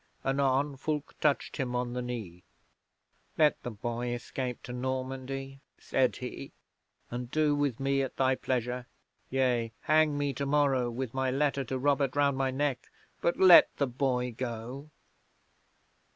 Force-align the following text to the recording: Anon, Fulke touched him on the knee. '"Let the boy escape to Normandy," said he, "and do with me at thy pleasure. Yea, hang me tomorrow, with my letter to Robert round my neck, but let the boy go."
Anon, 0.25 0.77
Fulke 0.77 1.13
touched 1.21 1.57
him 1.57 1.75
on 1.75 1.93
the 1.93 2.01
knee. 2.01 2.43
'"Let 3.37 3.61
the 3.61 3.69
boy 3.69 4.09
escape 4.15 4.63
to 4.63 4.73
Normandy," 4.73 5.61
said 5.77 6.15
he, 6.15 6.53
"and 7.11 7.29
do 7.29 7.55
with 7.55 7.79
me 7.79 8.01
at 8.01 8.15
thy 8.17 8.33
pleasure. 8.33 8.87
Yea, 9.29 9.71
hang 9.81 10.17
me 10.17 10.33
tomorrow, 10.33 10.89
with 10.89 11.13
my 11.13 11.29
letter 11.29 11.63
to 11.65 11.77
Robert 11.77 12.15
round 12.15 12.35
my 12.35 12.49
neck, 12.49 12.89
but 13.21 13.37
let 13.37 13.75
the 13.77 13.85
boy 13.85 14.31
go." 14.35 14.89